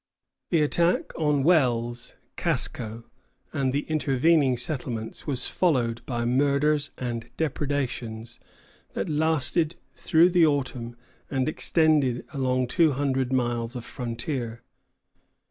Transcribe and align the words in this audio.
The 0.49 0.63
attack 0.63 1.13
on 1.15 1.43
Wells, 1.43 2.15
Casco, 2.35 3.05
and 3.53 3.71
the 3.71 3.81
intervening 3.81 4.57
settlements 4.57 5.27
was 5.27 5.47
followed 5.47 6.03
by 6.07 6.25
murders 6.25 6.89
and 6.97 7.29
depredations 7.37 8.39
that 8.93 9.09
lasted 9.09 9.75
through 9.95 10.29
the 10.31 10.43
autumn 10.43 10.95
and 11.29 11.47
extended 11.47 12.25
along 12.33 12.65
two 12.69 12.93
hundred 12.93 13.31
miles 13.31 13.75
of 13.75 13.85
frontier. 13.85 14.63